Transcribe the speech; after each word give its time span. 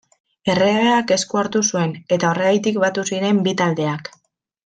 Erregeak 0.53 1.11
esku 1.15 1.39
hartu 1.41 1.61
zuen, 1.73 1.93
eta 2.17 2.29
horregatik 2.31 2.81
batu 2.85 3.07
ziren 3.13 3.45
bi 3.49 3.57
taldeak. 3.63 4.13